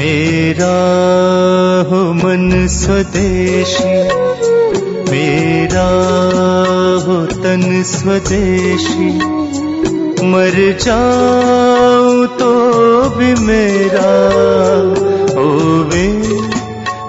मेरा 0.00 0.76
हो 1.90 2.12
मन 2.12 2.66
स्वदेशी, 2.66 3.94
मेरा 5.10 5.88
हो 7.06 7.16
तन 7.26 7.82
स्वदेशी। 7.82 9.08
मर 10.26 10.78
जाऊँ 10.80 12.26
तो 12.26 12.50
भी 13.10 13.34
मेरा 13.34 14.12
होवे 15.34 16.06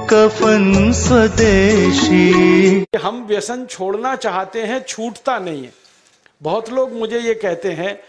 कफन 0.09 0.91
स्वदेशी। 0.95 2.25
हम 3.03 3.25
व्यसन 3.27 3.65
छोड़ना 3.65 4.15
चाहते 4.15 4.61
हैं, 4.61 4.85
छूटता 4.87 5.39
नहीं 5.39 5.63
है। 5.63 5.73
बहुत 6.41 6.73
लोग 6.73 6.93
मुझे 6.93 7.19
ये 7.19 7.33
कहते 7.33 7.71
हैं 7.71 7.99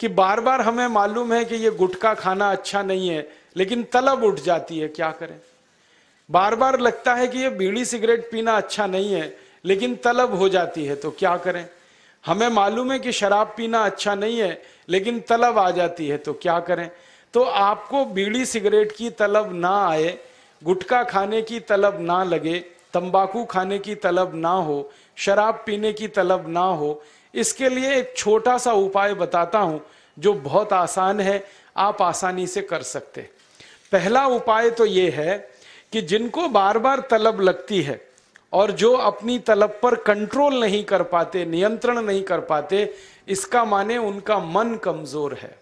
कि 0.00 0.08
बार 0.08 0.40
बार 0.40 0.60
हमें 0.60 0.88
मालूम 0.88 1.32
है 1.32 1.44
कि 1.44 1.54
ये 1.54 1.70
गुटखा 1.70 2.14
खाना 2.14 2.50
अच्छा 2.50 2.82
नहीं 2.82 3.08
है। 3.08 3.39
लेकिन 3.56 3.82
तलब 3.92 4.24
उठ 4.24 4.40
जाती 4.40 4.78
है, 4.78 4.88
क्या 4.88 5.10
करें? 5.10 5.38
बार 6.28 6.54
बार 6.54 6.78
लगता 6.80 7.14
है 7.14 7.28
कि 7.28 7.38
ये 7.38 7.50
बीड़ी 7.50 7.84
सिगरेट 7.84 8.30
पीना 8.30 8.56
अच्छा 8.56 8.86
नहीं 8.86 9.12
है, 9.12 9.36
लेकिन 9.64 9.94
तलब 9.96 10.34
हो 10.34 10.48
जाती 10.48 10.84
है 10.84 10.96
तो 10.96 11.10
क्या 11.10 11.36
करें? 11.36 11.66
हमें 12.24 12.48
मालूम 12.48 12.92
है 12.92 12.98
कि 12.98 13.12
शराब 13.12 13.54
पीना 13.56 13.84
अच्छा 13.84 14.14
नहीं 14.14 14.38
है, 14.38 14.62
लेकिन 14.88 15.20
तलब 15.20 15.58
आ 15.58 15.70
जाती 15.70 16.08
है 16.08 16.16
तो 16.18 16.32
क्या 16.32 16.58
करें? 16.60 16.90
तो 17.34 17.42
आपको 17.42 18.04
बीड़ी 18.04 18.44
सिगरेट 18.46 18.92
की 18.92 19.10
तलब 19.10 19.52
ना 19.54 19.76
आए, 19.88 20.18
गुटखा 20.62 21.02
खाने 21.04 21.42
की 21.42 21.60
तलब 21.60 22.00
ना 22.00 22.22
लगे, 22.24 22.58
तंबाकू 22.94 23.44
खाने 23.44 23.78
की 23.78 23.94
तलब 23.94 24.34
ना 24.34 24.50
हो, 24.50 24.90
शराब 25.16 25.62
पीने 25.66 25.92
की 25.92 26.08
तलब 26.08 26.48
ना 26.48 26.60
हो, 26.60 27.02
इसके 27.34 27.68
लिए 27.68 27.94
एक 27.96 28.14
छोटा 28.16 28.56
सा 28.58 28.72
उपाय 28.72 29.14
बताता 29.14 29.58
हूँ, 29.58 29.80
जो 30.16 30.32
बहुत 30.34 30.72
आसान 30.72 31.20
है, 31.20 31.44
आप 31.76 32.02
आसानी 32.02 32.46
से 32.46 32.62
कर 32.62 32.82
सकते 32.82 33.28
पहला 33.92 34.26
उपाय 34.26 34.70
तो 34.70 34.84
ये 34.86 35.08
है 35.10 35.36
कि 35.92 36.00
जिनको 36.02 36.48
बार 36.48 36.78
बार 36.78 37.00
तलब 37.00 37.40
लगती 37.40 37.80
है 37.82 38.00
और 38.52 38.70
जो 38.72 38.92
अपनी 38.94 39.38
तलब 39.38 39.78
पर 39.82 39.94
कंट्रोल 39.96 40.58
नहीं 40.60 40.82
कर 40.84 41.02
पाते, 41.02 41.44
नियंत्रण 41.44 42.00
नहीं 42.00 42.22
कर 42.22 42.40
पाते, 42.40 42.94
इसका 43.28 43.64
माने 43.64 43.96
उनका 43.98 44.38
मन 44.38 44.74
कमज़ोर 44.76 45.34
है। 45.34 45.58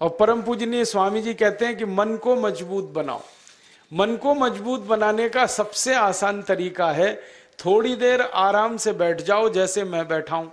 और 0.00 0.16
परम 0.20 0.42
पूजनीय 0.42 0.84
स्वामी 0.84 1.22
जी 1.22 1.34
कहते 1.34 1.66
हैं 1.66 1.76
कि 1.76 1.84
मन 1.84 2.16
को 2.16 2.36
मज़बूत 2.36 2.92
बनाओ। 2.94 3.22
मन 3.92 4.16
को 4.16 4.34
मज़बूत 4.34 4.80
बनाने 4.80 5.28
का 5.28 5.46
सबसे 5.46 5.94
आसान 5.94 6.42
तरीका 6.42 6.90
है, 6.92 7.14
थोड़ी 7.58 7.94
देर 7.96 8.20
आराम 8.20 8.76
से 8.76 8.92
बैठ 8.92 9.22
जाओ 9.22 9.48
जैसे 9.48 9.84
मैं 9.84 10.06
बैठा 10.08 10.36
हूँ। 10.36 10.52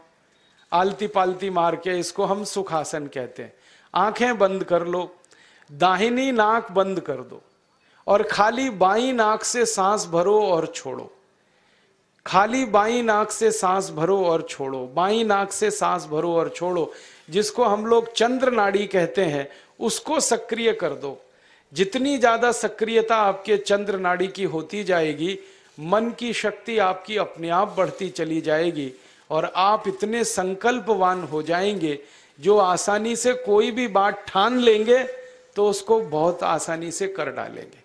आलती 0.71 1.07
पालती 1.07 1.49
मार 1.49 1.75
के 1.75 1.99
इसको 1.99 2.25
हम 2.25 2.43
सुखासन 2.43 3.07
कहते 3.07 3.43
हैं। 3.43 3.53
आँखें 3.93 4.37
बंद 4.37 4.63
कर 4.63 4.85
लो 4.85 5.03
दाहिनी 5.69 6.31
नाक 6.31 6.71
बंद 6.71 6.99
कर 6.99 7.17
दो 7.23 7.41
और 8.07 8.23
खाली 8.23 8.69
बाई 8.69 9.11
नाक 9.11 9.43
से 9.43 9.65
सांस 9.65 10.05
भरो 10.05 10.41
और 10.43 10.65
छोड़ो। 10.65 11.11
खाली 12.25 12.65
बाई 12.65 13.01
नाक 13.01 13.31
से 13.31 13.51
सांस 13.51 13.89
भरो 13.91 14.17
और 14.25 14.41
छोड़ो। 14.41 14.85
बाई 14.95 15.23
नाक 15.23 15.51
से 15.51 15.71
सांस 15.71 16.05
भरो 16.05 16.33
और 16.33 16.49
छोड़ो, 16.49 16.91
जिसको 17.29 17.63
हम 17.63 17.85
लोग 17.85 18.11
चंद्र 18.13 18.51
नाड़ी 18.51 18.85
कहते 18.87 19.21
हैं, 19.21 19.47
उसको 19.79 20.19
सक्रिय 20.19 20.71
कर 20.73 20.93
दो। 20.93 21.17
जितनी 21.73 22.17
ज़्यादा 22.17 22.51
सक्रियता 22.51 23.15
आपके 23.15 23.57
चंद्र 23.57 23.99
नाड़ी 23.99 24.27
की 24.27 24.43
होती 24.43 24.83
जाएगी, 24.83 25.37
मन 25.79 26.09
की 26.19 26.33
शक्ति 26.33 26.77
आपकी 26.77 27.17
अपने 27.17 27.49
आप 27.49 27.73
बढ़ती 27.77 28.09
चली 28.09 28.41
जाएगी 28.41 28.91
और 29.29 29.51
आप 29.55 29.87
इतने 29.87 30.23
संकल्पवान 30.23 31.23
हो 31.23 31.41
जाएँगे, 31.43 31.99
जो 32.39 32.57
आसानी 32.57 33.15
से 33.15 33.33
कोई 33.35 33.71
भी 33.71 33.87
बात 33.87 34.25
ठान 34.27 34.59
लेंगे 34.59 35.24
तो 35.55 35.69
उसको 35.69 35.99
बहुत 35.99 36.43
आसानी 36.43 36.91
से 36.91 37.07
कर 37.07 37.31
डालेंगे। 37.31 37.83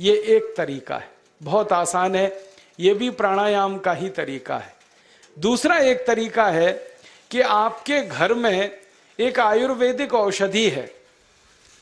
ये 0.00 0.16
एक 0.16 0.54
तरीका 0.56 0.96
है। 0.96 1.08
बहुत 1.42 1.72
आसान 1.72 2.14
है। 2.14 2.44
ये 2.80 2.94
भी 2.94 3.10
प्राणायाम 3.10 3.78
का 3.78 3.92
ही 3.92 4.08
तरीका 4.08 4.58
है। 4.58 4.74
दूसरा 5.38 5.78
एक 5.78 6.06
तरीका 6.06 6.46
है 6.46 6.72
कि 7.30 7.40
आपके 7.40 8.02
घर 8.02 8.34
में 8.34 8.80
एक 9.20 9.40
आयुर्वेदिक 9.40 10.14
औषधि 10.14 10.68
है, 10.68 10.94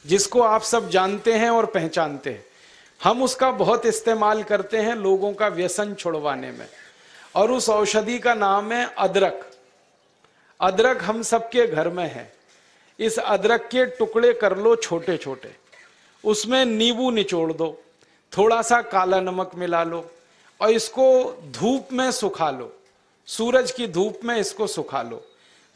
जिसको 0.07 0.41
आप 0.41 0.63
सब 0.63 0.91
जानते 0.91 1.33
हैं 1.33 1.51
और 1.51 1.67
पहचानते 1.67 2.31
हैं। 2.31 2.45
हम 3.03 3.23
उसका 3.23 3.51
बहुत 3.51 3.87
इस्तेमाल 3.87 4.43
करते 4.43 4.77
हैं 4.77 4.95
लोगों 4.95 5.33
का 5.33 5.49
व्यसन 5.49 5.95
छुड़वाने 5.95 6.51
में। 6.51 6.69
और 7.35 7.53
उस 7.53 7.69
औषधि 7.69 8.19
का 8.19 8.35
नाम 8.35 8.73
है 8.73 8.95
अदरक। 8.99 9.51
अदरक 10.61 11.03
हम 11.03 11.23
सबके 11.23 11.67
घर 11.67 11.89
में 11.89 12.15
है। 12.15 12.38
इस 12.99 13.19
अदरक 13.19 13.69
के 13.73 13.85
टुकड़े 13.87 14.33
कर 14.33 14.57
लो 14.59 14.75
छोटे 14.77 15.17
छोटे 15.17 15.51
उसमें 16.25 16.65
नींबू 16.65 17.11
निचोड़ 17.11 17.53
दो 17.53 17.71
थोड़ा 18.33 18.61
सा 18.63 18.81
काला 18.83 19.21
नमक 19.21 19.51
मिला 19.55 19.83
लो 19.85 20.05
और 20.61 20.71
इसको 20.71 21.09
धूप 21.51 21.93
में 21.93 22.11
सुखा 22.13 22.51
लो। 22.51 22.73
सूरज 23.29 23.71
की 23.71 23.87
धूप 23.87 24.21
में 24.25 24.37
इसको 24.37 24.67
सुखा 24.67 25.03
लो। 25.03 25.23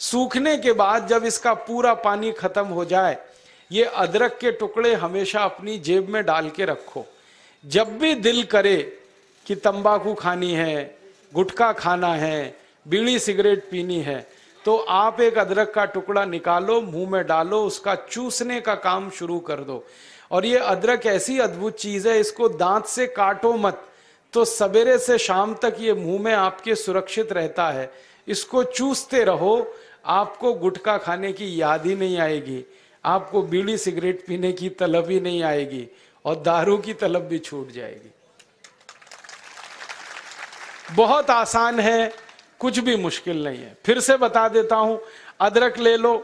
सूखने 0.00 0.56
के 0.56 0.72
बाद 0.72 1.06
जब 1.08 1.24
इसका 1.24 1.52
पूरा 1.54 1.94
पानी 1.94 2.32
खत्म 2.32 2.64
हो 2.64 2.84
जाए, 2.84 3.16
ये 3.72 3.84
अदरक 3.84 4.38
के 4.40 4.52
टुकड़े 4.52 4.94
हमेशा 4.94 5.44
अपनी 5.44 5.78
जेब 5.78 6.08
में 6.08 6.24
डाल 6.24 6.50
के 6.50 6.64
रखो। 6.64 7.04
जब 7.64 7.98
भी 7.98 8.14
दिल 8.14 8.42
करे 8.44 8.76
कि 9.46 9.54
तंबाकू 9.54 10.14
खानी 10.14 10.52
है, 10.52 10.98
गुटखा 11.32 11.72
खाना 11.72 12.14
है, 12.14 12.56
बीड़ी 12.88 13.18
सिगरेट 13.18 13.70
पीनी 13.70 14.00
है 14.00 14.26
तो 14.64 14.76
आप 14.76 15.20
एक 15.20 15.38
अदरक 15.38 15.72
का 15.74 15.84
टुकड़ा 15.84 16.24
निकालो, 16.24 16.80
मुँह 16.80 17.10
में 17.10 17.26
डालो, 17.26 17.64
उसका 17.64 17.94
चूसने 17.94 18.60
का 18.60 18.74
काम 18.74 19.10
शुरू 19.10 19.38
कर 19.38 19.60
दो। 19.60 19.86
और 20.30 20.46
ये 20.46 20.58
अदरक 20.58 21.06
ऐसी 21.06 21.38
अद्भुत 21.38 21.78
चीज़ 21.78 22.08
है, 22.08 22.20
इसको 22.20 22.48
दांत 22.48 22.86
से 22.86 23.06
काटो 23.06 23.52
मत। 23.52 23.88
तो 24.32 24.44
सवेरे 24.44 24.98
से 24.98 25.18
शाम 25.18 25.54
तक 25.54 25.76
ये 25.78 25.92
मुँह 25.92 26.22
में 26.22 26.32
आपके 26.32 26.74
सुरक्षित 26.74 27.32
रहता 27.32 27.70
है। 27.70 27.92
इसको 28.28 28.64
चूसते 28.64 29.24
रहो, 29.24 29.74
आपको 30.06 30.54
गुटखा 30.54 30.98
खाने 30.98 31.32
की 31.32 31.62
याद 31.62 31.86
ही 31.86 31.94
नहीं 31.94 32.18
आएगी। 32.18 32.64
आपको 33.04 33.42
बीड़ी 33.42 33.78
सिगरेट 33.78 34.26
पीने 34.26 34.52
की 34.52 34.68
तलब 34.68 35.10
ही 35.10 35.20
नहीं 35.20 35.42
आएगी। 35.42 35.88
और 36.24 36.36
दारू 36.36 36.78
की 36.78 36.94
तलब 36.94 37.22
भी 37.22 37.38
छूट 37.38 37.70
जाएगी। 37.70 38.12
बहुत 40.94 41.30
आसान 41.30 41.80
है 41.80 42.14
कुछ 42.62 42.78
भी 42.78 42.96
मुश्किल 42.96 43.42
नहीं 43.44 43.58
है। 43.58 43.76
फिर 43.84 44.00
से 44.00 44.16
बता 44.16 44.48
देता 44.48 44.76
हूँ, 44.76 45.00
अदरक 45.40 45.78
ले 45.78 45.96
लो, 45.96 46.14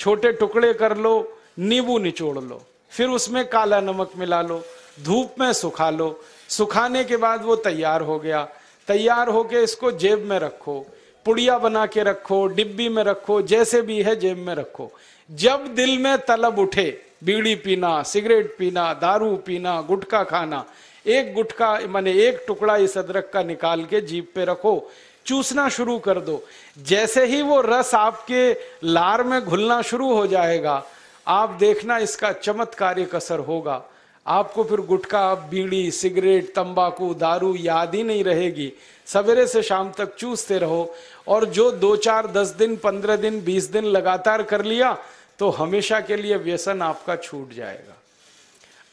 छोटे 0.00 0.32
टुकड़े 0.32 0.72
कर 0.74 0.96
लो, 0.96 1.14
नींबू 1.58 1.98
निचोड़ 1.98 2.38
लो, 2.38 2.62
फिर 2.90 3.08
उसमें 3.08 3.44
काला 3.48 3.80
नमक 3.80 4.10
मिला 4.16 4.40
लो, 4.42 4.62
धूप 5.02 5.40
में 5.40 5.52
सुखा 5.52 5.88
लो। 5.90 6.20
सुखाने 6.48 7.04
के 7.04 7.16
बाद 7.16 7.44
वो 7.44 7.56
तैयार 7.56 8.02
हो 8.02 8.18
गया। 8.18 8.42
तैयार 8.88 9.28
होके 9.28 9.62
इसको 9.62 9.90
जेब 9.92 10.24
में 10.24 10.38
रखो, 10.38 10.78
पुड़िया 11.26 11.58
बना 11.58 11.84
के 11.86 12.02
रखो, 12.02 12.46
डिब्बी 12.46 12.88
में 12.88 13.02
रखो, 13.04 13.40
जैसे 13.42 13.82
भी 13.82 14.02
है 14.02 14.14
जेब 14.16 14.38
में 14.38 14.54
रखो। 14.54 14.90
जब 15.30 15.66
दिल 15.74 15.98
में 15.98 16.16
तलब 16.18 16.58
उठे, 16.58 16.90
बीड़ी 17.24 17.54
पीना, 17.54 18.02
सिगरेट 18.02 18.54
पीना, 18.58 18.92
दारू 18.94 19.36
पीना, 19.36 19.80
गुटखा 19.80 20.22
खाना, 20.24 20.64
एक 21.06 21.34
गुटखा, 21.34 21.78
माने 21.88 22.12
एक 22.22 22.42
टुकड़ा 22.46 22.76
इस 22.76 22.96
अदरक 22.98 23.30
का 23.32 23.42
निकाल 23.42 23.84
के 23.84 24.00
जीप 24.00 24.32
पे 24.34 24.44
रखो 24.44 24.90
चूसना 25.28 25.68
शुरू 25.68 25.98
कर 25.98 26.20
दो। 26.20 26.42
जैसे 26.78 27.24
ही 27.26 27.42
वो 27.42 27.60
रस 27.60 27.94
आपके 27.94 28.50
लार 28.84 29.22
में 29.22 29.40
घुलना 29.40 29.80
शुरू 29.82 30.12
हो 30.14 30.26
जाएगा, 30.26 30.82
आप 31.26 31.50
देखना 31.50 31.98
इसका 31.98 32.32
चमत्कारिक 32.34 33.14
असर 33.14 33.38
होगा। 33.40 33.82
आपको 34.26 34.64
फिर 34.64 34.80
गुटखा, 34.80 35.34
बीड़ी, 35.50 35.90
सिगरेट, 35.90 36.48
तंबाकू, 36.54 37.12
दारू 37.14 37.54
याद 37.56 37.94
ही 37.94 38.02
नहीं 38.02 38.24
रहेगी। 38.24 38.72
सवेरे 39.06 39.46
से 39.46 39.62
शाम 39.62 39.92
तक 39.98 40.14
चूसते 40.16 40.58
रहो 40.58 40.94
और 41.28 41.44
जो 41.46 41.70
दो 41.72 41.94
चार, 41.98 42.26
दस 42.28 42.48
दिन, 42.48 42.76
पंद्रह 42.76 43.16
दिन, 43.16 43.40
बीस 43.44 43.70
दिन 43.70 43.84
लगातार 43.86 44.42
कर 44.42 44.64
लिया 44.64 44.96
तो 45.38 45.48
हमेशा 45.50 46.00
के 46.00 46.16
लिए 46.16 46.36
व्यसन 46.36 46.82
आपका 46.82 47.16
छूट 47.16 47.52
जाएगा। 47.54 47.94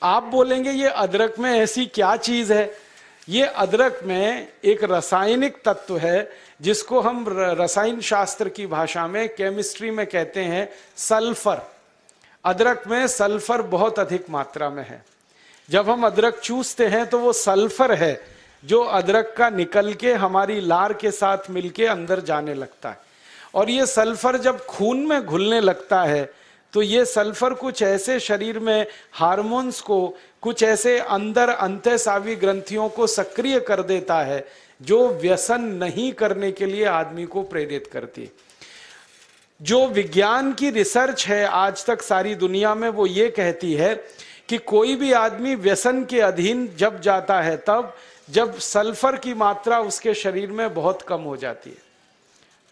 आप 0.01 0.23
बोलेंगे, 0.23 0.71
ये 0.71 0.87
अदरक 0.87 1.39
में 1.39 1.51
ऐसी 1.51 1.85
क्या 1.85 2.15
चीज़ 2.17 2.53
है? 2.53 2.65
ये 3.27 3.45
अदरक 3.45 3.99
में 4.03 4.47
एक 4.63 4.83
रासायनिक 4.83 5.55
तत्व 5.65 5.97
है, 5.97 6.31
जिसको 6.61 6.99
हम 7.01 7.25
रसायन 7.29 7.99
शास्त्र 8.01 8.49
की 8.49 8.65
भाषा 8.67 9.07
में 9.07 9.27
केमिस्ट्री 9.29 9.91
में 9.91 10.05
कहते 10.07 10.41
हैं 10.41 10.67
सल्फ़र 10.97 11.61
अदरक 12.45 12.83
में 12.87 13.07
सल्फ़र 13.07 13.61
बहुत 13.63 13.99
अधिक 13.99 14.29
मात्रा 14.29 14.69
में 14.69 14.83
है। 14.83 15.03
जब 15.69 15.89
हम 15.89 16.05
अदरक 16.05 16.39
चूसते 16.39 16.87
हैं 16.87 17.05
तो 17.07 17.19
वो 17.19 17.33
सल्फ़र 17.33 17.93
है, 17.93 18.21
जो 18.63 18.81
अदरक 18.81 19.33
का 19.37 19.49
निकल 19.49 19.93
के 19.93 20.13
हमारी 20.13 20.59
लार 20.61 20.93
के 20.93 21.11
साथ 21.11 21.49
मिलके 21.49 21.85
अंदर 21.87 22.19
जाने 22.21 22.53
लगता 22.53 22.89
है। 22.89 23.03
और 23.55 23.69
ये 23.69 23.85
सल्फ़र 23.85 24.37
जब 24.37 24.65
खून 24.65 25.05
में 25.07 25.21
घुलने 25.21 25.59
लगता 25.61 26.03
है 26.03 26.29
तो 26.73 26.81
ये 26.81 27.03
सल्फ़र 27.05 27.53
कुछ 27.53 27.81
ऐसे 27.81 28.19
शरीर 28.19 28.59
में 28.59 28.85
हार्मोन्स 29.13 29.79
को 29.81 29.97
कुछ 30.45 30.63
ऐसे 30.63 30.97
अंदर 30.99 31.49
अंत्यसावी 31.49 32.35
ग्रंथियों 32.35 32.87
को 32.89 33.07
सक्रिय 33.07 33.59
कर 33.59 33.81
देता 33.83 34.21
है, 34.21 34.45
जो 34.81 35.07
व्यसन 35.11 35.61
नहीं 35.75 36.11
करने 36.13 36.51
के 36.51 36.65
लिए 36.65 36.85
आदमी 36.85 37.25
को 37.25 37.43
प्रेरित 37.43 37.87
करती 37.87 38.29
जो 39.59 39.85
विज्ञान 39.87 40.51
की 40.53 40.69
रिसर्च 40.69 41.25
है 41.27 41.45
आज 41.45 41.85
तक 41.85 42.01
सारी 42.01 42.35
दुनिया 42.35 42.73
में, 42.75 42.89
वो 42.89 43.05
ये 43.07 43.29
कहती 43.29 43.73
है 43.73 43.93
कि 44.49 44.57
कोई 44.57 44.95
भी 44.95 45.11
आदमी 45.13 45.55
व्यसन 45.55 46.03
के 46.05 46.19
अधीन 46.21 46.67
जब 46.77 46.99
जाता 47.01 47.41
है, 47.41 47.55
तब 47.57 47.95
जब 48.29 48.57
सल्फ़र 48.59 49.17
की 49.17 49.33
मात्रा 49.33 49.79
उसके 49.81 50.13
शरीर 50.13 50.51
में 50.51 50.73
बहुत 50.73 51.01
कम 51.01 51.21
हो 51.21 51.37
जाती 51.37 51.69
है 51.69 51.83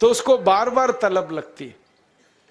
तो 0.00 0.10
उसको 0.10 0.36
बार 0.40 0.70
बार 0.70 0.90
तलब 1.02 1.32
लगती 1.32 1.66
है। 1.66 1.74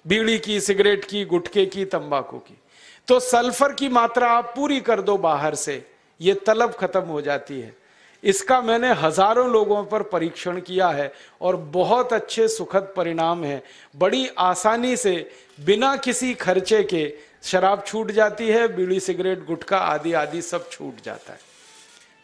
बीड़ी 0.04 0.38
की, 0.38 0.60
सिगरेट 0.60 1.04
की, 1.04 1.24
गुटके 1.24 1.66
की, 1.66 1.84
तंबाकू 1.86 2.38
की। 2.38 2.58
तो 3.08 3.18
सल्फ़र 3.20 3.72
की 3.72 3.88
मात्रा 3.88 4.28
आप 4.28 4.52
पूरी 4.56 4.80
कर 4.80 5.00
दो 5.00 5.16
बाहर 5.18 5.54
से, 5.54 5.84
ये 6.20 6.34
तलब 6.46 6.72
खत्म 6.72 7.02
हो 7.02 7.20
जाती 7.20 7.60
है। 7.60 7.74
इसका 8.22 8.60
मैंने 8.62 8.92
हज़ारों 8.94 9.48
लोगों 9.50 9.82
पर 9.84 10.02
परीक्षण 10.04 10.60
किया 10.60 10.88
है 10.88 11.12
और 11.40 11.56
बहुत 11.72 12.12
अच्छे 12.12 12.46
सुखद 12.48 12.92
परिणाम 12.96 13.44
है। 13.44 13.62
बड़ी 13.94 14.28
आसानी 14.38 14.96
से 14.96 15.14
बिना 15.60 15.94
किसी 15.96 16.32
खर्चे 16.34 16.82
के 16.84 17.12
शराब 17.44 17.82
छूट 17.86 18.10
जाती 18.10 18.48
है, 18.48 18.66
बीड़ी 18.68 19.00
सिगरेट, 19.00 19.44
गुटखा 19.46 19.78
आदि 19.78 20.12
आदि 20.14 20.42
सब 20.42 20.70
छूट 20.70 21.02
जाता 21.04 21.32
है। 21.32 21.38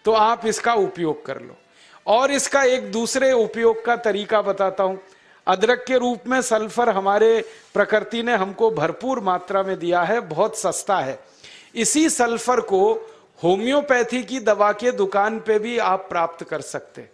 तो 0.04 0.12
आप 0.12 0.46
इसका 0.46 0.74
उपयोग 0.74 1.24
कर 1.26 1.40
लो। 1.40 1.56
और 2.06 2.30
इसका 2.30 2.62
एक 2.64 2.90
दूसरे 2.92 3.32
उपयोग 3.32 3.84
का 3.84 3.96
तरीका 3.98 4.40
बताता 4.42 4.84
हूँ। 4.84 4.98
अदरक 5.50 5.84
के 5.88 5.98
रूप 5.98 6.26
में 6.26 6.40
सल्फ़र 6.42 6.88
हमारे 6.88 7.44
प्रकृति 7.74 8.22
ने 8.22 8.34
हमको 8.34 8.70
भरपूर 8.70 9.20
मात्रा 9.20 9.62
में 9.62 9.78
दिया 9.78 10.02
है, 10.02 10.20
बहुत 10.20 10.58
सस्ता 10.58 10.98
है। 10.98 11.18
इसी 11.74 12.08
सल्फ़र 12.10 12.60
को 12.60 12.92
होम्योपैथी 13.42 14.22
की 14.22 14.40
दवा 14.40 14.72
के 14.72 14.92
दुकान 14.92 15.38
पे 15.40 15.58
भी 15.58 15.78
आप 15.78 16.06
प्राप्त 16.08 16.44
कर 16.44 16.60
सकते। 16.60 17.08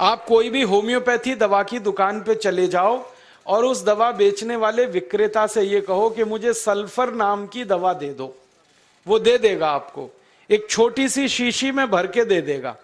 आप 0.00 0.24
कोई 0.24 0.50
भी 0.50 0.62
होम्योपैथी 0.62 1.34
दवा 1.34 1.62
की 1.62 1.78
दुकान 1.78 2.20
पे 2.22 2.34
चले 2.34 2.66
जाओ 2.68 3.02
और 3.46 3.64
उस 3.64 3.84
दवा 3.84 4.10
बेचने 4.12 4.56
वाले 4.56 4.86
विक्रेता 4.86 5.46
से 5.46 5.62
ये 5.62 5.80
कहो 5.80 6.10
कि 6.10 6.24
मुझे 6.24 6.52
सल्फ़र 6.52 7.12
नाम 7.14 7.46
की 7.46 7.64
दवा 7.64 7.92
दे 7.92 8.08
दो। 8.08 8.34
वो 9.06 9.18
दे 9.18 9.38
देगा 9.38 9.70
आपको। 9.70 10.08
एक 10.50 10.66
छोटी 10.70 11.08
सी 11.08 11.28
शीशी 11.28 11.70
में 11.70 11.90
भर 11.90 12.06
के 12.06 12.24
दे 12.24 12.40
देगा। 12.40 12.76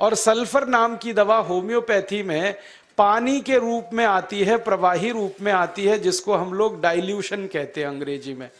और 0.00 0.14
सल्फ़र 0.14 0.66
नाम 0.66 0.96
की 0.96 1.12
दवा 1.12 1.36
होम्योपैथी 1.38 2.22
में 2.22 2.54
पानी 2.98 3.40
के 3.40 3.58
रूप 3.58 3.90
में 3.92 4.04
आती 4.04 4.44
है, 4.44 4.56
प्रवाही 4.56 5.10
रूप 5.10 5.36
में 5.40 5.52
आती 5.52 5.84
है, 5.84 5.98
जिसको 5.98 6.34
हम 6.34 6.54
लोग 6.54 6.80
डाइल्यूशन 6.80 7.46
कहते 7.46 7.80
हैं 7.80 7.88
अंग्रेज़ी 7.88 8.34
में। 8.34 8.50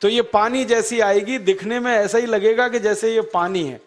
तो 0.00 0.08
ये 0.08 0.22
पानी 0.22 0.64
जैसी 0.64 1.00
आएगी, 1.00 1.38
दिखने 1.38 1.80
में 1.80 1.92
ऐसा 1.92 2.18
ही 2.18 2.26
लगेगा 2.26 2.68
कि 2.68 2.78
जैसे 2.78 3.14
ये 3.14 3.20
पानी 3.20 3.64
है। 3.64 3.80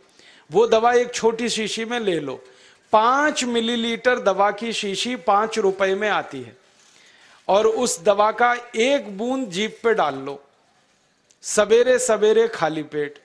वो 0.52 0.68
दवा 0.68 0.94
एक 0.94 1.14
छोटी 1.14 1.50
शीशी 1.50 1.86
में 1.86 2.00
ले 2.00 2.20
लो। 2.20 2.42
पाँच 2.92 3.44
मिलीलीटर 3.44 4.20
दवा 4.20 4.52
की 4.52 4.74
शीशी 4.74 5.16
पाँच 5.16 5.60
रुपए 5.60 5.96
में 5.96 6.10
आती 6.10 6.42
है। 6.42 6.58
और 7.48 7.68
उस 7.68 8.04
दवा 8.04 8.32
का 8.32 8.58
एक 8.76 9.18
बूंद 9.18 9.48
जीप 9.48 9.80
पे 9.84 9.94
डाल 9.94 10.16
लो। 10.16 10.44
सवेरे 11.42 12.00
सवेरे 12.00 12.48
खाली 12.48 12.84
पेट। 12.84 13.20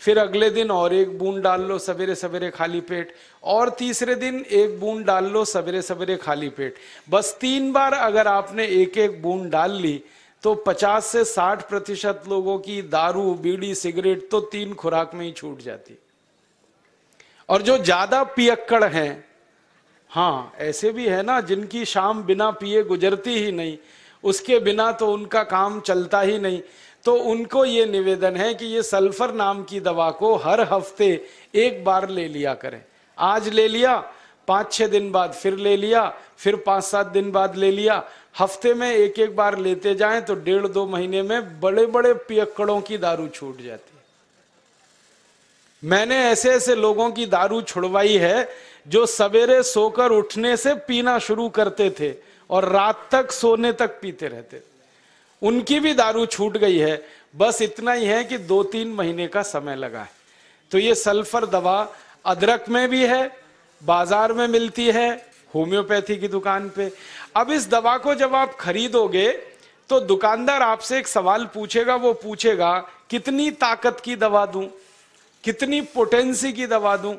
फिर 0.00 0.18
अगले 0.18 0.50
दिन 0.50 0.70
और 0.70 0.94
एक 0.94 1.18
बूंद 1.18 1.42
डाल 1.42 1.62
लो 1.62 1.78
सवेरे 1.78 2.14
सवेरे 2.14 2.50
खाली 2.50 2.80
पेट, 2.82 3.14
और 3.42 3.70
तीसरे 3.70 4.14
दिन 4.16 4.44
एक 4.50 4.78
बूंद 4.80 5.04
डाल 5.06 5.26
लो 5.26 5.44
सवेरे 5.44 5.82
सवेरे 5.82 6.16
खाली 6.16 6.48
पेट। 6.50 6.74
बस 7.08 7.36
तीन 7.40 7.72
बार 7.72 7.94
अगर 7.94 8.26
आपने 8.28 8.66
एक 8.74 8.98
एक 8.98 9.20
बूंद 9.22 9.50
डाल 9.50 9.72
ली 9.72 10.02
तो 10.42 10.54
50 10.66 11.06
से 11.06 11.24
60 11.26 11.62
प्रतिशत 11.68 12.22
लोगों 12.28 12.58
की 12.58 12.80
दारू, 12.84 13.34
बीड़ी, 13.34 13.74
सिगरेट 13.74 14.28
तो 14.30 14.40
तीन 14.42 14.74
खुराक 14.74 15.14
में 15.14 15.24
ही 15.26 15.32
छूट 15.32 15.62
जाती। 15.62 15.98
और 17.48 17.62
जो 17.62 17.78
ज़्यादा 17.78 18.22
पियक्कड़ 18.24 18.84
हैं 18.84 19.24
हाँ 20.10 20.52
ऐसे 20.60 20.90
भी 20.92 21.06
है 21.06 21.22
ना, 21.22 21.40
जिनकी 21.40 21.84
शाम 21.84 22.22
बिना 22.22 22.50
पिए 22.52 22.82
गुजरती 22.84 23.34
ही 23.36 23.52
नहीं, 23.52 23.76
उसके 24.24 24.58
बिना 24.60 24.90
तो 24.92 25.12
उनका 25.12 25.42
काम 25.44 25.80
चलता 25.80 26.20
ही 26.20 26.38
नहीं। 26.38 26.60
तो 27.06 27.14
उनको 27.14 27.64
ये 27.64 27.84
निवेदन 27.86 28.36
है 28.36 28.52
कि 28.54 28.66
ये 28.66 28.82
सल्फ़र 28.82 29.32
नाम 29.34 29.62
की 29.64 29.80
दवा 29.80 30.10
को 30.10 30.34
हर 30.36 30.60
हफ़्ते 30.72 31.08
एक 31.54 31.84
बार 31.84 32.08
ले 32.10 32.26
लिया 32.28 32.54
करें। 32.54 32.80
आज 33.18 33.48
ले 33.48 33.66
लिया, 33.68 33.96
पाँच 34.48 34.72
छह 34.72 34.86
दिन 34.86 35.10
बाद 35.12 35.32
फिर 35.32 35.56
ले 35.56 35.76
लिया, 35.76 36.02
फिर 36.36 36.56
पाँच 36.56 36.84
सात 36.84 37.06
दिन 37.06 37.30
बाद 37.32 37.56
ले 37.56 37.70
लिया। 37.70 38.02
हफ़्ते 38.38 38.74
में 38.74 38.90
एक 38.90 39.18
एक 39.18 39.36
बार 39.36 39.58
लेते 39.58 39.94
जाएँ 39.94 40.20
तो 40.20 40.34
डेढ़ 40.34 40.66
दो 40.66 40.86
महीने 40.86 41.22
में 41.22 41.60
बड़े 41.60 41.86
बड़े 41.86 42.12
पियक्कड़ों 42.28 42.80
की 42.80 42.98
दारू 42.98 43.28
छूट 43.28 43.62
जाती 43.62 43.94
मैंने 45.82 46.16
ऐसे 46.24 46.50
ऐसे 46.50 46.74
लोगों 46.74 47.10
की 47.10 47.26
दारू 47.26 47.60
छुड़वाई 47.62 48.16
है 48.18 48.48
जो 48.88 49.06
सवेरे 49.06 49.62
सोकर 49.62 50.10
उठने 50.10 50.56
से 50.56 50.74
पीना 50.86 51.18
शुरू 51.18 51.48
करते 51.48 51.90
थे 52.00 52.14
और 52.50 52.68
रात 52.68 53.08
तक 53.12 53.32
सोने 53.32 53.72
तक 53.72 54.00
पीते 54.00 54.28
रहते 54.28 54.62
उनकी 55.46 55.78
भी 55.80 55.94
दारू 55.94 56.26
छूट 56.26 56.56
गई 56.58 56.78
है। 56.78 57.02
बस 57.36 57.60
इतना 57.62 57.92
ही 57.92 58.04
है 58.06 58.22
कि 58.24 58.38
दो 58.40 58.62
तीन 58.64 58.92
महीने 58.92 59.26
का 59.28 59.42
समय 59.44 59.76
लगा 59.76 60.00
है। 60.00 60.10
तो 60.72 60.78
ये 60.78 60.94
सल्फ़र 60.96 61.46
दवा 61.46 61.76
अदरक 62.24 62.68
में 62.68 62.88
भी 62.88 63.04
है, 63.06 63.30
बाज़ार 63.82 64.32
में 64.32 64.46
मिलती 64.48 64.86
है, 64.86 65.10
होम्योपैथी 65.54 66.16
की 66.16 66.28
दुकान 66.28 66.68
पे। 66.68 66.90
अब 67.36 67.50
इस 67.52 67.68
दवा 67.68 67.96
को 67.98 68.14
जब 68.14 68.34
आप 68.34 68.56
खरीदोगे 68.56 69.30
तो 69.90 69.98
दुकानदार 70.02 70.62
आपसे 70.62 70.98
एक 70.98 71.06
सवाल 71.08 71.44
पूछेगा, 71.46 71.94
वो 71.96 72.12
पूछेगा, 72.14 72.78
कितनी 73.10 73.50
ताकत 73.52 74.00
की 74.04 74.16
दवा 74.16 74.44
दूँ? 74.46 74.66
कितनी 75.44 75.80
पोटेंसी 75.84 76.52
की 76.52 76.66
दवा 76.66 76.96
दूँ? 76.96 77.14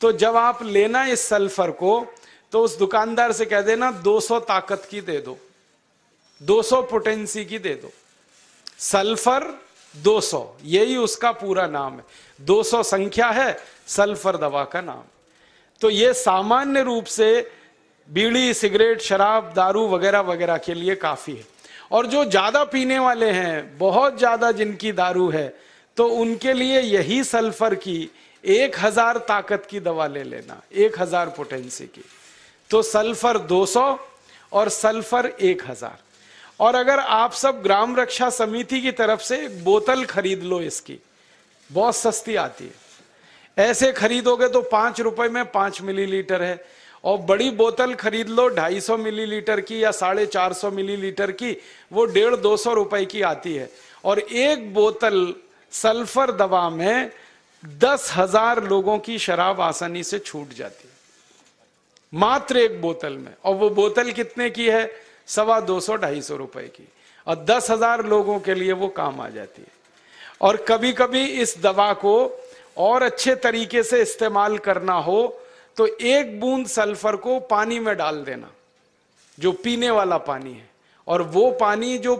तो 0.00 0.12
जब 0.14 0.36
आप 0.36 0.62
लेना 0.62 1.04
इस 1.06 1.26
सल्फ़र 1.28 1.70
को 1.72 2.06
तो 2.52 2.62
उस 2.62 2.78
दुकानदार 2.78 3.32
से 3.32 3.44
कह 3.44 3.60
देना 3.62 3.90
200 4.02 4.38
ताकत 4.40 4.86
की 4.90 5.00
दे 5.00 5.18
दो। 5.18 5.36
200 6.44 6.82
पोटेंसी 6.84 7.44
की 7.44 7.58
दे 7.58 7.74
दो। 7.76 7.92
सल्फ़र 8.80 9.46
200 9.94 10.44
यही 10.64 10.96
उसका 10.98 11.32
पूरा 11.34 11.66
नाम 11.68 11.92
है। 11.94 12.04
200 12.40 12.82
संख्या 12.84 13.28
है 13.30 13.56
सल्फ़र 13.88 14.36
दवा 14.38 14.64
का 14.66 14.80
नाम। 14.82 15.02
तो 15.80 15.90
ये 15.90 16.12
सामान्य 16.14 16.82
रूप 16.82 17.04
से 17.06 17.50
बीड़ी, 18.08 18.54
सिगरेट, 18.54 19.00
शराब, 19.02 19.52
दारू 19.56 19.86
वगैरह 19.88 20.20
वगैरह 20.22 20.56
के 20.58 20.74
लिए 20.74 20.94
काफ़ी 20.96 21.34
है। 21.34 21.44
और 21.92 22.06
जो 22.06 22.24
ज़्यादा 22.24 22.64
पीने 22.66 22.98
वाले 22.98 23.30
हैं, 23.30 23.78
बहुत 23.78 24.18
ज़्यादा 24.18 24.50
जिनकी 24.52 24.92
दारू 24.94 25.28
है 25.30 25.54
तो 25.96 26.06
उनके 26.10 26.52
लिए 26.52 26.80
यही 26.80 27.22
सल्फ़र 27.24 27.74
की 27.76 28.10
एक 28.44 28.78
हज़ार 28.78 29.18
ताकत 29.20 29.66
की 29.70 29.80
दवा 29.80 30.06
ले 30.06 30.22
लेना, 30.24 30.60
एक 30.72 30.98
हज़ार 31.00 31.28
पोटेंसी 31.36 31.86
की। 31.86 32.04
तो 32.70 32.82
सल्फ़र 32.84 33.38
200 33.40 33.98
और 34.52 34.68
सल्फ़र 34.70 35.26
एक 35.26 35.62
हज़ार। 35.68 36.02
और 36.60 36.74
अगर 36.74 36.98
आप 36.98 37.32
सब 37.32 37.62
ग्राम 37.62 37.96
रक्षा 37.96 38.28
समिति 38.30 38.80
की 38.80 38.90
तरफ़ 38.92 39.20
से 39.20 39.38
एक 39.38 39.62
बोतल 39.64 40.04
खरीद 40.04 40.42
लो 40.42 40.60
इसकी, 40.60 40.98
बहुत 41.70 41.96
सस्ती 41.96 42.34
आती 42.36 42.64
है। 42.64 42.82
ऐसे 43.64 43.92
खरीदोगे 43.92 44.48
तो 44.48 44.60
पाँच 44.62 45.00
रुपए 45.00 45.28
में 45.28 45.44
पाँच 45.44 45.80
मिलीलीटर 45.82 46.42
है 46.42 46.64
और 47.04 47.18
बड़ी 47.20 47.50
बोतल 47.52 47.94
खरीद 47.94 48.28
लो 48.28 48.48
ढाई 48.48 48.80
250 48.80 48.96
मिलीलीटर 48.98 49.60
की 49.60 49.82
या 49.82 49.90
साढ़े 49.90 50.26
चार 50.26 50.52
सौ 50.52 50.70
मिलीलीटर 50.70 51.32
की, 51.32 51.56
वो 51.92 52.04
डेढ़ 52.04 52.36
दो 52.36 52.56
सौ 52.56 52.72
रुपए 52.72 53.04
की 53.04 53.22
आती 53.22 53.54
है। 53.54 53.68
और 54.04 54.18
एक 54.18 54.72
बोतल 54.74 55.34
सल्फ़र 55.72 56.32
दवा 56.32 56.68
में 56.70 57.10
दस 57.62 58.10
हज़ार 58.16 58.62
लोगों 58.64 58.98
की 58.98 59.18
शराब 59.18 59.60
आसानी 59.60 60.02
से 60.04 60.18
छूट 60.18 60.54
जाती 60.54 60.88
है। 60.88 60.92
मात्र 62.12 62.58
एक 62.58 62.80
बोतल 62.80 63.12
में। 63.12 63.32
और 63.44 63.54
वो 63.54 63.70
बोतल 63.70 64.10
कितने 64.12 64.50
की 64.50 64.66
है? 64.66 64.84
सवा 65.28 65.60
दो 65.62 65.78
सौ 65.80 65.96
ढाई 65.96 66.20
सौ 66.22 66.36
रुपए 66.36 66.66
की। 66.68 66.88
और 67.26 67.44
दस 67.44 67.70
हज़ार 67.70 68.04
लोगों 68.06 68.38
के 68.40 68.54
लिए 68.54 68.72
वो 68.74 68.88
काम 68.90 69.20
आ 69.20 69.28
जाती 69.30 69.62
है। 69.62 69.72
और 70.40 70.56
कभी 70.68 70.92
कभी 70.94 71.24
इस 71.24 71.56
दवा 71.58 71.92
को 71.94 72.16
और 72.78 73.02
अच्छे 73.02 73.34
तरीके 73.36 73.82
से 73.82 74.00
इस्तेमाल 74.02 74.58
करना 74.60 74.94
हो 75.00 75.40
तो 75.76 75.86
एक 75.86 76.38
बूंद 76.40 76.66
सल्फ़र 76.68 77.16
को 77.16 77.38
पानी 77.42 77.78
में 77.80 77.96
डाल 77.96 78.22
देना, 78.24 78.50
जो 79.38 79.52
पीने 79.54 79.90
वाला 79.92 80.18
पानी 80.20 80.52
है। 80.52 80.68
और 81.06 81.22
वो 81.24 81.50
पानी 81.60 81.96
जो 81.98 82.14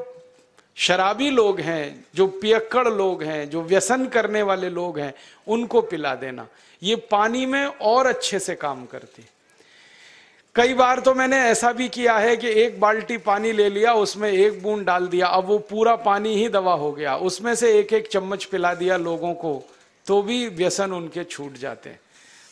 शराबी 0.77 1.29
लोग 1.31 1.61
हैं, 1.61 2.05
जो 2.15 2.27
पियक्कड़ 2.27 2.89
लोग 2.89 3.23
हैं, 3.23 3.49
जो 3.51 3.63
व्यसन 3.63 4.07
करने 4.07 4.43
वाले 4.43 4.69
लोग 4.71 4.99
हैं, 4.99 5.13
उनको 5.47 5.83
पिला 5.83 6.15
देना। 6.17 6.47
ये 6.83 6.97
पानी 7.11 7.45
में 7.47 7.65
और 7.67 8.07
अच्छे 8.07 8.39
से 8.39 8.55
काम 8.57 8.85
करती 8.87 9.23
कई 10.57 10.75
बार 10.75 11.01
तो 11.01 11.13
मैंने 11.15 11.37
ऐसा 11.37 11.71
भी 11.73 11.89
किया 11.89 12.17
है 12.19 12.37
कि 12.37 12.49
एक 12.63 12.79
बाल्टी 12.81 13.17
पानी 13.19 13.53
ले 13.53 13.69
लिया, 13.69 13.93
उसमें 13.93 14.31
एक 14.31 14.63
बूंद 14.63 14.85
डाल 14.87 15.07
दिया, 15.09 15.27
अब 15.27 15.47
वो 15.47 15.59
पूरा 15.61 15.95
पानी 15.97 16.35
ही 16.35 16.49
दवा 16.49 16.75
हो 16.75 16.91
गया। 16.93 17.17
उसमें 17.19 17.55
से 17.55 17.73
एक 17.79 17.93
एक 17.93 18.07
चम्मच 18.09 18.45
पिला 18.45 18.73
दिया 18.75 18.97
लोगों 18.97 19.33
को 19.35 19.63
तो 20.07 20.21
भी 20.23 20.47
व्यसन 20.51 20.93
उनके 20.93 21.25
छूट 21.25 21.57
जाते 21.59 21.91
हैं। 21.91 22.01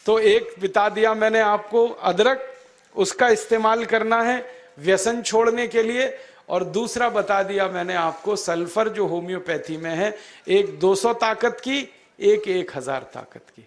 तो 0.06 0.18
एक 0.18 0.54
बिता 0.61 0.88
दिया 0.88 1.14
मैंने 1.14 1.40
आपको, 1.40 1.87
अदरक 1.87 2.49
उसका 2.94 3.28
इस्तेमाल 3.28 3.85
करना 3.85 4.23
है 4.23 4.44
व्यसन 4.78 5.23
छोड़ने 5.23 5.66
के 5.68 5.82
लिए, 5.82 6.12
और 6.49 6.64
दूसरा 6.66 7.09
बता 7.11 7.42
दिया 7.42 7.68
मैंने 7.68 7.94
आपको, 7.94 8.37
सल्फ़र 8.37 8.88
जो 8.88 9.06
होम्योपैथी 9.06 9.76
में 9.76 9.90
है, 9.90 10.16
एक 10.49 10.78
200 10.80 11.12
ताकत 11.14 11.61
की, 11.61 11.78
एक 12.18 12.49
एक 12.49 12.76
हज़ार 12.76 13.06
ताकत 13.14 13.44
की। 13.49 13.66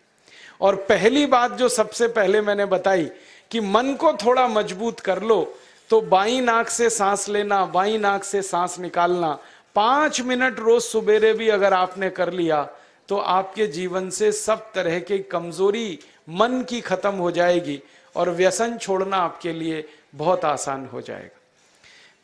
और 0.62 0.76
पहली 0.90 1.26
बात 1.26 1.52
जो 1.52 1.70
सबसे 1.70 2.08
पहले 2.10 2.42
मैंने 2.42 2.66
बताई 2.66 3.10
कि 3.52 3.60
मन 3.62 3.94
को 3.96 4.14
थोड़ा 4.16 4.48
मज़बूत 4.50 5.00
कर 5.00 5.22
लो 5.24 5.44
तो 5.90 6.02
बाई 6.04 6.40
नाक 6.42 6.70
से 6.70 6.90
सांस 6.90 7.28
लेना, 7.30 7.66
बाई 7.66 7.98
नाक 7.98 8.24
से 8.24 8.42
सांस 8.44 8.80
निकालना। 8.80 9.38
पाँच 9.76 10.22
मिनट 10.22 10.60
रोज 10.60 10.82
सुबेरे 10.84 11.34
भी 11.34 11.50
अगर 11.50 11.74
आपने 11.74 12.10
कर 12.12 12.32
लिया 12.34 12.68
तो 13.10 13.18
आपके 13.18 13.68
जीवन 13.70 14.10
से 14.10 14.32
सब 14.32 14.72
तरह 14.74 15.00
की 15.02 15.18
कमज़ोरी 15.22 16.00
मन 16.32 16.62
की 16.70 16.80
खत्म 16.82 17.14
हो 17.16 17.32
जाएगी 17.32 17.80
और 18.16 18.30
व्यसन 18.32 18.78
छोड़ना 18.78 19.18
आपके 19.18 19.52
लिए 19.54 19.84
बहुत 20.16 20.46
आसान 20.46 20.86
हो 20.94 21.02
जाएगा। 21.02 21.40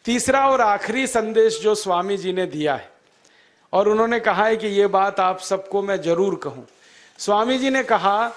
तीसरा 0.06 0.48
और 0.50 0.62
आखिरी 0.62 1.06
संदेश 1.08 1.60
जो 1.62 1.76
स्वामी 1.76 2.18
जी 2.18 2.34
ने 2.34 2.46
दिया 2.48 2.76
है, 2.76 2.90
और 3.74 3.90
उन्होंने 3.90 4.20
कहा 4.20 4.46
है 4.46 4.56
कि 4.58 4.68
ये 4.70 4.88
बात 4.90 5.20
आप 5.20 5.40
सबको 5.42 5.82
मैं 5.82 6.02
ज़रूर 6.02 6.36
कहूँ। 6.44 6.66
स्वामी 7.20 7.58
जी 7.58 7.70
ने 7.70 7.84
कहा 7.84 8.32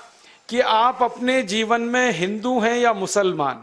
कि 0.48 0.60
आप 0.60 1.02
अपने 1.02 1.40
जीवन 1.42 1.80
में 1.80 2.10
हिंदू 2.12 2.58
हैं 2.60 2.76
या 2.78 2.92
मुसलमान, 2.92 3.62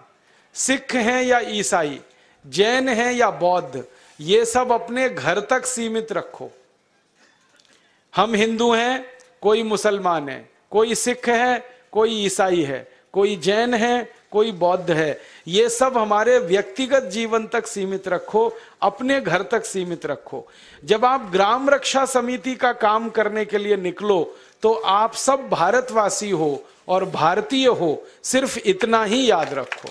सिख 0.55 0.95
हैं 0.95 1.21
या 1.23 1.39
ईसाई, 1.39 1.99
जैन 2.45 2.89
हैं 2.89 3.11
या 3.13 3.29
बौद्ध, 3.31 3.83
ये 4.19 4.45
सब 4.45 4.71
अपने 4.71 5.09
घर 5.09 5.39
तक 5.39 5.65
सीमित 5.65 6.11
रखो। 6.11 6.49
हम 8.13 8.33
हिंदू 8.35 8.73
हैं, 8.73 9.05
कोई 9.41 9.63
मुसलमान 9.63 10.29
है, 10.29 10.49
कोई 10.71 10.95
सिख 10.95 11.29
है, 11.29 11.63
कोई 11.91 12.25
ईसाई 12.25 12.61
है, 12.61 12.87
कोई 13.13 13.35
जैन 13.35 13.73
है, 13.73 14.11
कोई 14.31 14.51
बौद्ध 14.51 14.91
है, 14.91 15.19
ये 15.47 15.69
सब 15.69 15.97
हमारे 15.97 16.37
व्यक्तिगत 16.39 17.03
जीवन 17.03 17.47
तक 17.47 17.67
सीमित 17.67 18.07
रखो, 18.07 18.47
अपने 18.81 19.19
घर 19.21 19.41
तक 19.41 19.65
सीमित 19.65 20.05
रखो। 20.05 20.45
जब 20.83 21.05
आप 21.05 21.29
ग्राम 21.31 21.69
रक्षा 21.69 22.05
समिति 22.05 22.55
का 22.55 22.71
काम 22.73 23.09
करने 23.09 23.45
के 23.45 23.57
लिए 23.57 23.77
निकलो 23.77 24.23
तो 24.63 24.73
आप 24.73 25.13
सब 25.13 25.47
भारतवासी 25.49 26.29
हो 26.29 26.63
और 26.87 27.05
भारतीय 27.05 27.67
हो, 27.67 28.03
सिर्फ़ 28.23 28.57
इतना 28.59 29.03
ही 29.03 29.29
याद 29.31 29.53
रखो। 29.53 29.89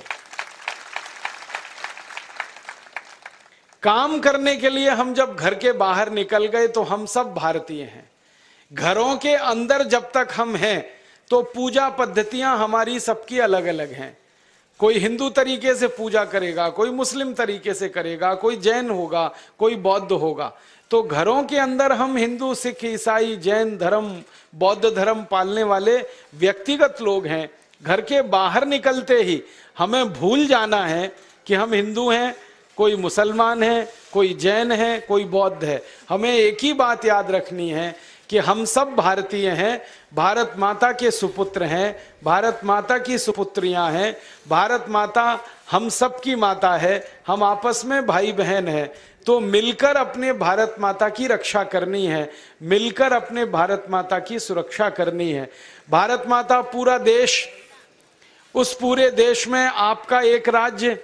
काम 3.83 4.19
करने 4.21 4.57
के 4.57 4.71
लिए 4.71 4.91
हम 4.91 5.13
जब 5.15 5.37
घर 5.37 5.55
के 5.55 5.73
बाहर 5.73 6.11
निकल 6.11 6.47
गए 6.47 6.69
तो 6.69 6.83
हम 6.83 7.07
सब 7.07 7.35
भारतीय 7.35 7.83
हैं। 7.83 8.11
घरों 8.71 9.17
के 9.17 9.35
अंदर 9.35 9.83
जब 9.83 10.11
तक 10.13 10.29
हम 10.37 10.57
हैं 10.57 10.83
तो 11.31 11.43
पूजा 11.45 11.89
पद्धतियाँ 11.91 12.57
हमारी 12.59 13.01
सबकी 13.01 13.39
अलग 13.39 13.65
अलग 13.65 13.93
हैं। 13.93 14.17
कोई 14.81 14.99
हिंदू 14.99 15.29
तरीके 15.29 15.75
से 15.75 15.89
पूजा 15.89 16.25
करेगा, 16.25 16.69
कोई 16.69 16.91
मुस्लिम 16.91 17.33
तरीके 17.33 17.75
से 17.75 17.89
करेगा, 17.89 18.35
कोई 18.35 18.57
जैन 18.57 18.91
होगा, 18.91 19.31
कोई 19.59 19.75
बौद्ध 19.77 20.13
होगा। 20.13 20.53
तो 20.91 21.03
घरों 21.03 21.43
के 21.45 21.57
अंदर 21.57 21.93
हम 21.93 22.17
हिंदू, 22.17 22.55
सिख, 22.55 22.85
ईसाई, 22.85 23.37
जैन 23.37 23.77
धर्म, 23.79 24.11
बौद्ध 24.55 24.95
धर्म 24.97 25.25
पालने 25.31 25.63
वाले 25.63 25.97
व्यक्तिगत 26.35 27.03
लोग 27.03 27.27
हैं। 27.27 27.49
घर 27.83 28.01
के 28.01 28.23
बाहर 28.23 28.67
निकलते 28.67 29.23
ही 29.23 29.43
हमें 29.79 30.13
भूल 30.13 30.47
जाना 30.47 30.85
है 30.87 31.13
कि 31.47 31.55
हम 31.55 31.75
हिंदू 31.75 32.11
हैं, 32.11 32.35
कोई 32.77 32.97
मुसलमान 32.97 33.63
है, 33.63 33.89
कोई 34.13 34.35
जैन 34.35 34.73
है, 34.73 34.99
कोई 35.01 35.25
बौद्ध 35.25 35.65
है। 35.65 35.83
हमें 36.09 36.33
एक 36.35 36.59
ही 36.63 36.73
बात 36.73 37.05
याद 37.05 37.31
रखनी 37.31 37.69
है 37.71 37.95
कि 38.29 38.39
हम 38.39 38.65
सब 38.65 38.95
भारतीय 38.97 39.49
हैं 39.51 39.81
भारत 40.13 40.55
माता 40.59 40.91
के 40.93 41.11
सुपुत्र 41.11 41.65
हैं, 41.65 41.97
भारत 42.25 42.61
माता 42.65 42.99
की 42.99 43.19
सुपुत्रियाँ 43.19 43.91
हैं, 43.93 44.17
भारत 44.49 44.87
माता 44.89 45.39
हम 45.71 45.89
सब 45.89 46.21
की 46.21 46.35
माता 46.35 46.73
है, 46.73 47.05
हम 47.27 47.43
आपस 47.43 47.83
में 47.85 48.07
भाई 48.07 48.33
बहन 48.33 48.69
हैं। 48.69 48.91
तो 49.27 49.39
मिलकर 49.41 49.97
अपने 49.97 50.33
भारत 50.33 50.77
माता 50.81 51.09
की 51.09 51.27
रक्षा 51.27 51.63
करनी 51.65 52.07
है, 52.07 52.31
मिलकर 52.63 53.13
अपने 53.13 53.45
भारत 53.45 53.85
माता 53.91 54.19
की 54.19 54.39
सुरक्षा 54.39 54.89
करनी 54.91 55.31
है। 55.33 55.49
भारत 55.91 56.25
माता 56.29 56.61
पूरा 56.63 56.99
देश, 56.99 57.49
उस 58.55 58.75
पूरे 58.75 59.11
देश 59.11 59.47
में 59.49 59.65
आपका 59.65 60.21
एक 60.21 60.49
राज्य, 60.49 60.99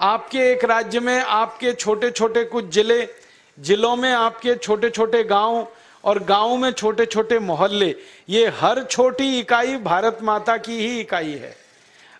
आपके 0.00 0.38
एक 0.52 0.64
राज्य 0.64 1.00
में 1.00 1.20
आपके 1.20 1.72
छोटे 1.72 2.10
छोटे 2.10 2.44
कुछ 2.44 2.70
ज़िले, 2.70 3.06
जिलों 3.58 3.96
में 3.96 4.12
आपके 4.12 4.54
छोटे 4.54 4.90
छोटे 4.90 5.22
गाँव 5.24 5.66
और 6.04 6.18
गाँव 6.18 6.56
में 6.56 6.70
छोटे 6.70 7.06
छोटे 7.06 7.38
मोहल्ले, 7.38 7.94
ये 8.28 8.46
हर 8.60 8.82
छोटी 8.82 9.38
इकाई 9.40 9.76
भारत 9.76 10.18
माता 10.22 10.56
की 10.56 10.78
ही 10.78 11.00
इकाई 11.00 11.32
है। 11.32 11.54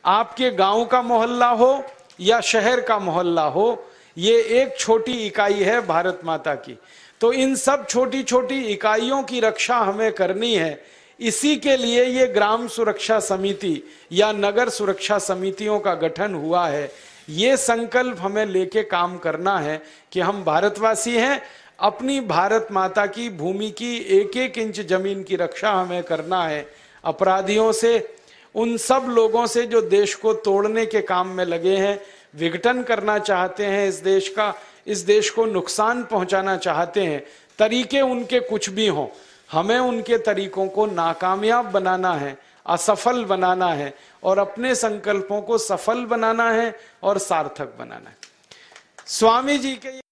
आपके 0.04 0.50
गाँव 0.50 0.84
का 0.84 1.02
मोहल्ला 1.02 1.48
हो 1.48 1.84
या 2.20 2.40
शहर 2.40 2.80
का 2.80 2.98
मोहल्ला 2.98 3.44
हो, 3.44 3.84
ये 4.18 4.40
एक 4.62 4.78
छोटी 4.78 5.12
इकाई 5.26 5.62
है 5.62 5.80
भारत 5.86 6.20
माता 6.24 6.54
की। 6.54 6.78
तो 7.20 7.32
इन 7.32 7.54
सब 7.54 7.86
छोटी 7.86 8.22
छोटी 8.22 8.60
इकाइयों 8.62 9.22
की 9.22 9.40
रक्षा 9.40 9.76
हमें 9.76 10.12
करनी 10.12 10.54
है। 10.54 10.80
इसी 11.20 11.56
के 11.56 11.76
लिए 11.76 12.04
ये 12.04 12.26
ग्राम 12.26 12.66
सुरक्षा 12.68 13.18
समिति 13.20 13.82
या 14.12 14.32
नगर 14.32 14.68
सुरक्षा 14.68 15.18
समितियों 15.18 15.78
का 15.78 15.94
गठन 15.94 16.34
हुआ 16.34 16.66
है। 16.68 16.90
ये 17.28 17.56
संकल्प 17.56 18.20
हमें 18.20 18.44
लेके 18.46 18.82
काम 18.82 19.16
करना 19.18 19.58
है 19.58 19.82
कि 20.12 20.20
हम 20.20 20.44
भारतवासी 20.44 21.16
हैं 21.16 21.40
अपनी 21.78 22.20
भारत 22.20 22.68
माता 22.72 23.06
की 23.06 23.28
भूमि 23.30 23.70
की 23.70 23.96
एक 23.96 24.36
एक 24.36 24.58
इंच 24.58 24.80
ज़मीन 24.80 25.22
की 25.22 25.36
रक्षा 25.36 25.70
हमें 25.70 26.02
करना 26.02 26.42
है। 26.44 26.66
अपराधियों 27.04 27.72
से, 27.72 28.16
उन 28.54 28.76
सब 28.76 29.06
लोगों 29.08 29.46
से 29.46 29.66
जो 29.66 29.80
देश 29.80 30.14
को 30.14 30.32
तोड़ने 30.32 30.86
के 30.86 31.00
काम 31.00 31.28
में 31.28 31.44
लगे 31.44 31.76
हैं, 31.76 32.00
विघटन 32.36 32.82
करना 32.82 33.18
चाहते 33.18 33.66
हैं 33.66 33.88
इस 33.88 33.94
देश 33.94 34.28
का, 34.28 34.54
इस 34.86 34.98
देश 34.98 35.30
को 35.30 35.46
नुकसान 35.46 36.02
पहुंचाना 36.04 36.56
चाहते 36.56 37.04
हैं, 37.04 37.22
तरीके 37.58 38.00
उनके 38.00 38.40
कुछ 38.40 38.70
भी 38.70 38.86
हों, 38.86 39.06
हमें 39.52 39.78
उनके 39.78 40.18
तरीकों 40.18 40.66
को 40.68 40.86
नाकामयाब 40.86 41.70
बनाना 41.70 42.12
है, 42.14 42.36
असफल 42.66 43.24
बनाना 43.24 43.72
है, 43.72 43.94
और 44.22 44.38
अपने 44.38 44.74
संकल्पों 44.74 45.40
को 45.42 45.58
सफल 45.58 46.04
बनाना 46.04 46.50
है 46.50 46.74
और 47.02 47.18
सार्थक 47.18 47.74
बनाना 47.78 48.10
है। 48.10 48.16
स्वामी 49.06 49.58
जी 49.58 49.74
के 49.74 50.07